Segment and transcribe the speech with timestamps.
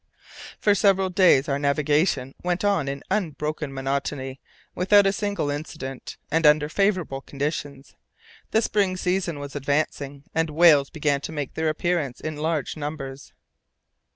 [0.59, 4.39] For several days our navigation went on in unbroken monotony,
[4.73, 7.95] without a single incident, and under favourable conditions.
[8.49, 13.31] The spring season was advancing, and whales began to make their appearance in large numbers.